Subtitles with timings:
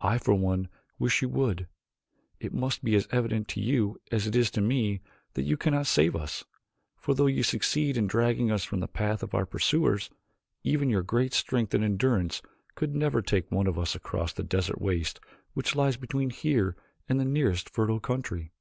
[0.00, 0.68] I for one
[1.00, 1.66] wish that you would.
[2.38, 5.00] It must be as evident to you as it is to me
[5.32, 6.44] that you cannot save us,
[6.96, 10.10] for though you succeeded in dragging us from the path of our pursuers,
[10.62, 12.40] even your great strength and endurance
[12.76, 15.18] could never take one of us across the desert waste
[15.54, 16.76] which lies between here
[17.08, 18.52] and the nearest fertile country."